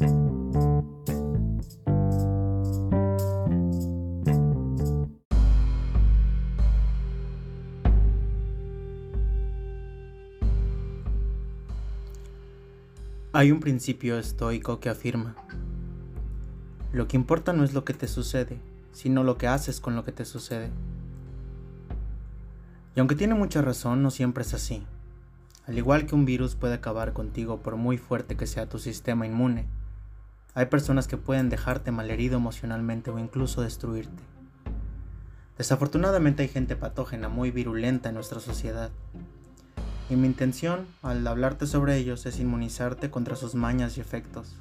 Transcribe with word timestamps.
Hay 0.00 0.06
un 13.52 13.60
principio 13.60 14.18
estoico 14.18 14.80
que 14.80 14.88
afirma, 14.88 15.34
lo 16.92 17.06
que 17.06 17.18
importa 17.18 17.52
no 17.52 17.62
es 17.64 17.74
lo 17.74 17.84
que 17.84 17.92
te 17.92 18.08
sucede, 18.08 18.58
sino 18.92 19.22
lo 19.22 19.36
que 19.36 19.48
haces 19.48 19.80
con 19.80 19.96
lo 19.96 20.04
que 20.04 20.12
te 20.12 20.24
sucede. 20.24 20.70
Y 22.96 23.00
aunque 23.00 23.16
tiene 23.16 23.34
mucha 23.34 23.60
razón, 23.60 24.02
no 24.02 24.10
siempre 24.10 24.44
es 24.44 24.54
así. 24.54 24.82
Al 25.66 25.76
igual 25.76 26.06
que 26.06 26.14
un 26.14 26.24
virus 26.24 26.54
puede 26.54 26.74
acabar 26.74 27.12
contigo 27.12 27.58
por 27.62 27.76
muy 27.76 27.98
fuerte 27.98 28.36
que 28.36 28.46
sea 28.46 28.66
tu 28.66 28.78
sistema 28.78 29.26
inmune, 29.26 29.68
hay 30.60 30.66
personas 30.66 31.08
que 31.08 31.16
pueden 31.16 31.48
dejarte 31.48 31.90
malherido 31.90 32.36
emocionalmente 32.36 33.10
o 33.10 33.18
incluso 33.18 33.62
destruirte. 33.62 34.22
Desafortunadamente 35.56 36.42
hay 36.42 36.48
gente 36.48 36.76
patógena 36.76 37.30
muy 37.30 37.50
virulenta 37.50 38.10
en 38.10 38.16
nuestra 38.16 38.40
sociedad 38.40 38.90
y 40.10 40.16
mi 40.16 40.26
intención 40.26 40.86
al 41.00 41.26
hablarte 41.26 41.66
sobre 41.66 41.96
ellos 41.96 42.26
es 42.26 42.38
inmunizarte 42.40 43.10
contra 43.10 43.36
sus 43.36 43.54
mañas 43.54 43.96
y 43.96 44.02
efectos. 44.02 44.54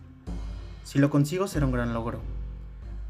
Si 0.85 0.99
lo 0.99 1.09
consigo 1.09 1.47
será 1.47 1.65
un 1.65 1.73
gran 1.73 1.93
logro, 1.93 2.21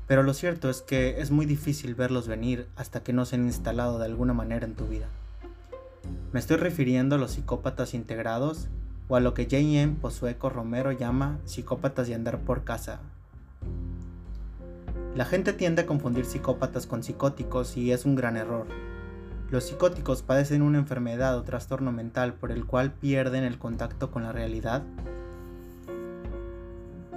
pero 0.07 0.23
lo 0.23 0.33
cierto 0.33 0.67
es 0.71 0.81
que 0.81 1.21
es 1.21 1.29
muy 1.29 1.45
difícil 1.45 1.93
verlos 1.93 2.27
venir 2.27 2.65
hasta 2.75 3.03
que 3.03 3.13
no 3.13 3.25
se 3.25 3.35
han 3.35 3.45
instalado 3.45 3.99
de 3.99 4.05
alguna 4.05 4.33
manera 4.33 4.65
en 4.65 4.73
tu 4.73 4.87
vida. 4.87 5.05
Me 6.33 6.39
estoy 6.39 6.57
refiriendo 6.57 7.17
a 7.17 7.19
los 7.19 7.33
psicópatas 7.33 7.93
integrados 7.93 8.67
o 9.09 9.15
a 9.15 9.19
lo 9.19 9.33
que 9.33 9.43
J.M. 9.43 9.97
Posueco 9.99 10.49
Romero 10.49 10.93
llama 10.93 11.39
psicópatas 11.43 12.07
de 12.07 12.15
andar 12.15 12.39
por 12.39 12.63
casa. 12.63 13.01
La 15.15 15.25
gente 15.25 15.51
tiende 15.51 15.81
a 15.81 15.85
confundir 15.85 16.23
psicópatas 16.23 16.87
con 16.87 17.03
psicóticos 17.03 17.75
y 17.75 17.91
es 17.91 18.05
un 18.05 18.15
gran 18.15 18.37
error. 18.37 18.67
Los 19.49 19.65
psicóticos 19.65 20.21
padecen 20.21 20.61
una 20.61 20.77
enfermedad 20.77 21.35
o 21.37 21.43
trastorno 21.43 21.91
mental 21.91 22.35
por 22.35 22.51
el 22.51 22.65
cual 22.65 22.93
pierden 22.93 23.43
el 23.43 23.57
contacto 23.57 24.11
con 24.11 24.23
la 24.23 24.31
realidad 24.31 24.83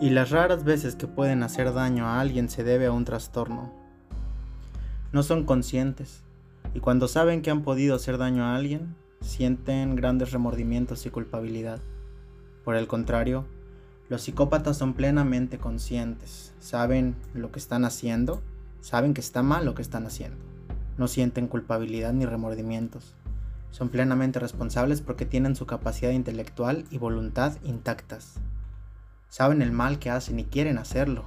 y 0.00 0.10
las 0.10 0.30
raras 0.30 0.64
veces 0.64 0.96
que 0.96 1.06
pueden 1.06 1.42
hacer 1.44 1.72
daño 1.74 2.06
a 2.06 2.20
alguien 2.20 2.48
se 2.48 2.64
debe 2.64 2.86
a 2.86 2.92
un 2.92 3.04
trastorno. 3.04 3.70
No 5.12 5.22
son 5.22 5.44
conscientes 5.44 6.24
y 6.74 6.80
cuando 6.80 7.06
saben 7.06 7.42
que 7.42 7.50
han 7.50 7.62
podido 7.62 7.94
hacer 7.94 8.16
daño 8.16 8.44
a 8.44 8.56
alguien, 8.56 8.96
sienten 9.20 9.94
grandes 9.94 10.32
remordimientos 10.32 11.06
y 11.06 11.10
culpabilidad. 11.10 11.80
Por 12.64 12.76
el 12.76 12.86
contrario, 12.86 13.44
los 14.08 14.22
psicópatas 14.22 14.76
son 14.76 14.94
plenamente 14.94 15.58
conscientes, 15.58 16.52
saben 16.60 17.16
lo 17.34 17.50
que 17.50 17.58
están 17.58 17.84
haciendo, 17.84 18.42
saben 18.80 19.14
que 19.14 19.20
está 19.20 19.42
mal 19.42 19.64
lo 19.64 19.74
que 19.74 19.82
están 19.82 20.06
haciendo. 20.06 20.38
No 20.98 21.08
sienten 21.08 21.48
culpabilidad 21.48 22.12
ni 22.12 22.26
remordimientos. 22.26 23.14
Son 23.70 23.88
plenamente 23.88 24.38
responsables 24.38 25.00
porque 25.00 25.24
tienen 25.24 25.56
su 25.56 25.66
capacidad 25.66 26.10
intelectual 26.10 26.84
y 26.90 26.98
voluntad 26.98 27.56
intactas. 27.64 28.34
Saben 29.28 29.62
el 29.62 29.72
mal 29.72 29.98
que 29.98 30.10
hacen 30.10 30.38
y 30.38 30.44
quieren 30.44 30.76
hacerlo. 30.76 31.24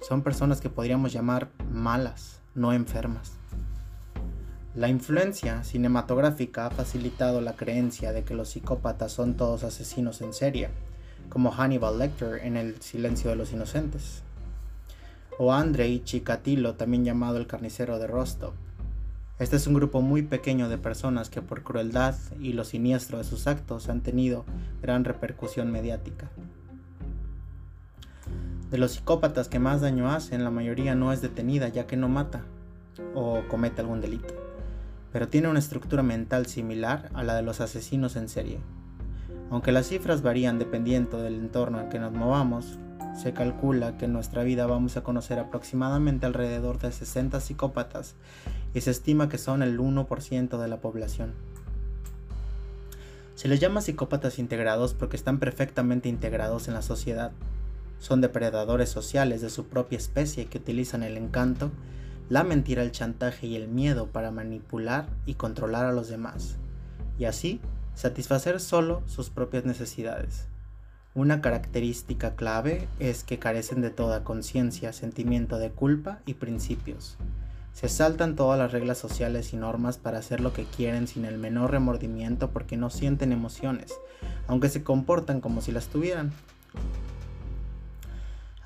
Son 0.00 0.22
personas 0.22 0.60
que 0.60 0.68
podríamos 0.68 1.12
llamar 1.12 1.48
malas, 1.72 2.40
no 2.54 2.72
enfermas. 2.72 3.32
La 4.76 4.88
influencia 4.88 5.64
cinematográfica 5.64 6.66
ha 6.66 6.70
facilitado 6.70 7.40
la 7.40 7.56
creencia 7.56 8.12
de 8.12 8.24
que 8.24 8.34
los 8.34 8.50
psicópatas 8.50 9.10
son 9.10 9.34
todos 9.34 9.64
asesinos 9.64 10.20
en 10.20 10.32
serie, 10.32 10.68
como 11.30 11.50
Hannibal 11.50 11.98
Lecter 11.98 12.44
en 12.44 12.56
El 12.56 12.80
silencio 12.82 13.30
de 13.30 13.36
los 13.36 13.52
inocentes, 13.52 14.22
o 15.38 15.52
Andrei 15.52 16.04
Chikatilo, 16.04 16.74
también 16.74 17.04
llamado 17.04 17.38
el 17.38 17.46
carnicero 17.46 17.98
de 17.98 18.06
Rostov, 18.06 18.52
este 19.38 19.56
es 19.56 19.66
un 19.66 19.74
grupo 19.74 20.00
muy 20.00 20.22
pequeño 20.22 20.70
de 20.70 20.78
personas 20.78 21.28
que 21.28 21.42
por 21.42 21.62
crueldad 21.62 22.14
y 22.40 22.54
lo 22.54 22.64
siniestro 22.64 23.18
de 23.18 23.24
sus 23.24 23.46
actos 23.46 23.90
han 23.90 24.00
tenido 24.00 24.46
gran 24.80 25.04
repercusión 25.04 25.70
mediática. 25.70 26.30
De 28.70 28.78
los 28.78 28.92
psicópatas 28.92 29.48
que 29.48 29.58
más 29.58 29.82
daño 29.82 30.10
hacen, 30.10 30.42
la 30.42 30.50
mayoría 30.50 30.94
no 30.94 31.12
es 31.12 31.20
detenida 31.20 31.68
ya 31.68 31.86
que 31.86 31.98
no 31.98 32.08
mata 32.08 32.44
o 33.14 33.42
comete 33.48 33.82
algún 33.82 34.00
delito, 34.00 34.32
pero 35.12 35.28
tiene 35.28 35.48
una 35.48 35.58
estructura 35.58 36.02
mental 36.02 36.46
similar 36.46 37.10
a 37.14 37.22
la 37.22 37.34
de 37.34 37.42
los 37.42 37.60
asesinos 37.60 38.16
en 38.16 38.28
serie. 38.28 38.58
Aunque 39.50 39.72
las 39.72 39.86
cifras 39.86 40.22
varían 40.22 40.58
dependiendo 40.58 41.22
del 41.22 41.34
entorno 41.34 41.80
en 41.80 41.88
que 41.88 41.98
nos 41.98 42.12
movamos, 42.12 42.78
se 43.16 43.32
calcula 43.32 43.96
que 43.96 44.04
en 44.04 44.12
nuestra 44.12 44.42
vida 44.42 44.66
vamos 44.66 44.96
a 44.96 45.02
conocer 45.02 45.38
aproximadamente 45.38 46.26
alrededor 46.26 46.78
de 46.78 46.92
60 46.92 47.40
psicópatas 47.40 48.14
y 48.74 48.82
se 48.82 48.90
estima 48.90 49.28
que 49.28 49.38
son 49.38 49.62
el 49.62 49.78
1% 49.78 50.58
de 50.58 50.68
la 50.68 50.80
población. 50.80 51.32
Se 53.36 53.48
les 53.48 53.60
llama 53.60 53.80
psicópatas 53.80 54.38
integrados 54.38 54.94
porque 54.94 55.16
están 55.16 55.38
perfectamente 55.38 56.08
integrados 56.08 56.68
en 56.68 56.74
la 56.74 56.82
sociedad. 56.82 57.32
Son 57.98 58.20
depredadores 58.20 58.88
sociales 58.88 59.40
de 59.40 59.50
su 59.50 59.66
propia 59.66 59.98
especie 59.98 60.46
que 60.46 60.58
utilizan 60.58 61.02
el 61.02 61.16
encanto, 61.16 61.70
la 62.28 62.44
mentira, 62.44 62.82
el 62.82 62.92
chantaje 62.92 63.46
y 63.46 63.56
el 63.56 63.68
miedo 63.68 64.08
para 64.08 64.30
manipular 64.30 65.08
y 65.26 65.34
controlar 65.34 65.86
a 65.86 65.92
los 65.92 66.08
demás, 66.08 66.56
y 67.18 67.24
así 67.24 67.60
satisfacer 67.94 68.60
solo 68.60 69.02
sus 69.06 69.30
propias 69.30 69.64
necesidades. 69.64 70.48
Una 71.14 71.40
característica 71.40 72.36
clave 72.36 72.88
es 72.98 73.24
que 73.24 73.38
carecen 73.38 73.80
de 73.80 73.88
toda 73.88 74.22
conciencia, 74.22 74.92
sentimiento 74.92 75.58
de 75.58 75.70
culpa 75.70 76.18
y 76.26 76.34
principios. 76.34 77.16
Se 77.72 77.88
saltan 77.88 78.36
todas 78.36 78.58
las 78.58 78.72
reglas 78.72 78.98
sociales 78.98 79.52
y 79.52 79.56
normas 79.56 79.96
para 79.96 80.18
hacer 80.18 80.40
lo 80.40 80.52
que 80.52 80.64
quieren 80.64 81.06
sin 81.06 81.24
el 81.24 81.38
menor 81.38 81.70
remordimiento 81.70 82.50
porque 82.50 82.76
no 82.76 82.90
sienten 82.90 83.32
emociones, 83.32 83.94
aunque 84.46 84.68
se 84.68 84.82
comportan 84.82 85.40
como 85.40 85.60
si 85.60 85.72
las 85.72 85.86
tuvieran. 85.88 86.32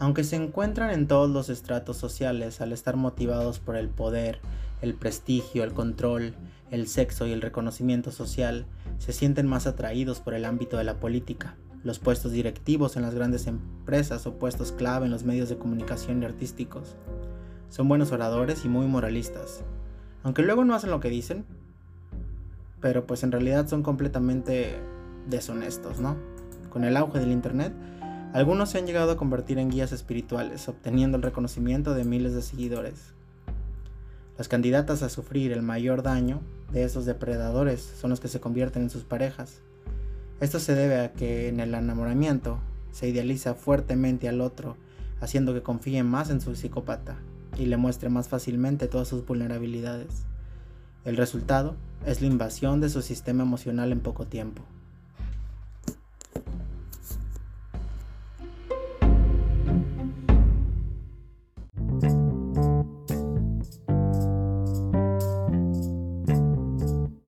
Aunque 0.00 0.24
se 0.24 0.36
encuentran 0.36 0.90
en 0.90 1.06
todos 1.06 1.28
los 1.28 1.50
estratos 1.50 1.98
sociales 1.98 2.62
al 2.62 2.72
estar 2.72 2.96
motivados 2.96 3.58
por 3.58 3.76
el 3.76 3.90
poder, 3.90 4.40
el 4.80 4.94
prestigio, 4.94 5.62
el 5.62 5.74
control, 5.74 6.34
el 6.70 6.88
sexo 6.88 7.26
y 7.26 7.32
el 7.32 7.42
reconocimiento 7.42 8.10
social, 8.10 8.64
se 8.98 9.12
sienten 9.12 9.46
más 9.46 9.66
atraídos 9.66 10.20
por 10.20 10.32
el 10.32 10.46
ámbito 10.46 10.78
de 10.78 10.84
la 10.84 10.98
política, 10.98 11.54
los 11.84 11.98
puestos 11.98 12.32
directivos 12.32 12.96
en 12.96 13.02
las 13.02 13.14
grandes 13.14 13.46
empresas 13.46 14.26
o 14.26 14.38
puestos 14.38 14.72
clave 14.72 15.04
en 15.04 15.10
los 15.10 15.24
medios 15.24 15.50
de 15.50 15.58
comunicación 15.58 16.22
y 16.22 16.24
artísticos. 16.24 16.96
Son 17.68 17.86
buenos 17.86 18.10
oradores 18.10 18.64
y 18.64 18.70
muy 18.70 18.86
moralistas, 18.86 19.62
aunque 20.22 20.40
luego 20.40 20.64
no 20.64 20.74
hacen 20.74 20.90
lo 20.90 21.00
que 21.00 21.10
dicen, 21.10 21.44
pero 22.80 23.06
pues 23.06 23.22
en 23.22 23.32
realidad 23.32 23.68
son 23.68 23.82
completamente 23.82 24.78
deshonestos, 25.28 26.00
¿no? 26.00 26.16
Con 26.70 26.84
el 26.84 26.96
auge 26.96 27.18
del 27.18 27.32
Internet, 27.32 27.74
algunos 28.32 28.70
se 28.70 28.78
han 28.78 28.86
llegado 28.86 29.12
a 29.12 29.16
convertir 29.16 29.58
en 29.58 29.70
guías 29.70 29.92
espirituales, 29.92 30.68
obteniendo 30.68 31.16
el 31.16 31.22
reconocimiento 31.22 31.94
de 31.94 32.04
miles 32.04 32.34
de 32.34 32.42
seguidores. 32.42 33.14
Las 34.38 34.48
candidatas 34.48 35.02
a 35.02 35.08
sufrir 35.08 35.52
el 35.52 35.62
mayor 35.62 36.02
daño 36.02 36.41
de 36.72 36.84
esos 36.84 37.04
depredadores 37.04 37.80
son 37.80 38.10
los 38.10 38.20
que 38.20 38.28
se 38.28 38.41
convierten 38.41 38.82
en 38.82 38.91
sus 38.91 39.04
parejas, 39.04 39.60
esto 40.41 40.58
se 40.58 40.74
debe 40.74 40.98
a 41.00 41.12
que 41.12 41.48
en 41.48 41.60
el 41.60 41.74
enamoramiento 41.74 42.58
se 42.92 43.06
idealiza 43.06 43.54
fuertemente 43.54 44.26
al 44.26 44.41
otro, 44.41 44.78
haciendo 45.20 45.52
que 45.52 45.62
confíe 45.62 46.02
más 46.02 46.30
en 46.30 46.41
su 46.41 46.56
psicópata 46.56 47.18
y 47.58 47.66
le 47.66 47.76
muestre 47.76 48.08
más 48.08 48.28
fácilmente 48.28 48.88
todas 48.88 49.06
sus 49.06 49.26
vulnerabilidades. 49.26 50.24
El 51.04 51.18
resultado 51.18 51.76
es 52.06 52.22
la 52.22 52.28
invasión 52.28 52.80
de 52.80 52.88
su 52.88 53.02
sistema 53.02 53.42
emocional 53.42 53.92
en 53.92 54.00
poco 54.00 54.26
tiempo. 54.26 54.62